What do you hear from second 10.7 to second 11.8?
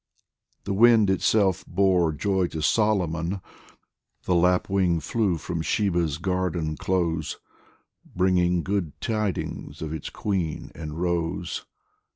and rose.